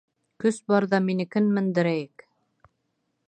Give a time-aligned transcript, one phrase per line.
[0.43, 2.27] Көс барҙа минекен мендерәйек.